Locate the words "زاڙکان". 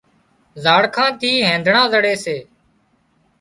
0.63-1.09